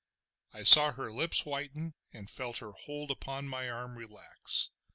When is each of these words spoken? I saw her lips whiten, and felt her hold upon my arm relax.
I 0.51 0.63
saw 0.63 0.93
her 0.93 1.13
lips 1.13 1.45
whiten, 1.45 1.93
and 2.11 2.27
felt 2.27 2.57
her 2.57 2.71
hold 2.71 3.11
upon 3.11 3.47
my 3.47 3.69
arm 3.69 3.95
relax. 3.95 4.71